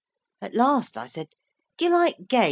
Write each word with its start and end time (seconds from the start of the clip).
At 0.41 0.55
last 0.55 0.97
I 0.97 1.05
said, 1.05 1.27
'Do 1.77 1.85
you 1.85 1.91
like 1.91 2.27
games?' 2.27 2.39